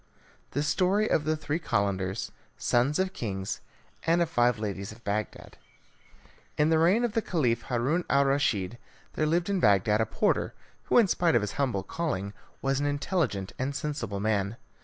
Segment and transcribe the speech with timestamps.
[0.57, 3.61] The Story of the Three Calenders, Sons of Kings,
[4.01, 5.59] and of Five Ladies of Bagdad
[6.57, 8.79] In the reign of the Caliph Haroun al Raschid,
[9.13, 12.33] there lived at Bagdad a porter who, in spite of his humble calling,
[12.63, 14.57] was an intelligent and sensible man.